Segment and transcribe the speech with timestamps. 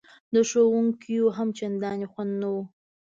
[0.33, 2.57] د ښوونکیو هم چندان خوند نه و.